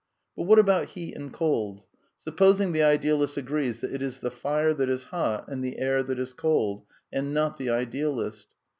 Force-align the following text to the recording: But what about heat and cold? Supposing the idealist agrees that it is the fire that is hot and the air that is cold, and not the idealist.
But 0.35 0.45
what 0.47 0.57
about 0.57 0.87
heat 0.97 1.15
and 1.15 1.31
cold? 1.31 1.83
Supposing 2.17 2.71
the 2.71 2.81
idealist 2.81 3.37
agrees 3.37 3.81
that 3.81 3.93
it 3.93 4.01
is 4.01 4.17
the 4.17 4.31
fire 4.31 4.73
that 4.73 4.89
is 4.89 5.03
hot 5.03 5.47
and 5.47 5.63
the 5.63 5.77
air 5.77 6.01
that 6.01 6.17
is 6.17 6.33
cold, 6.33 6.81
and 7.13 7.35
not 7.35 7.57
the 7.57 7.69
idealist. 7.69 8.47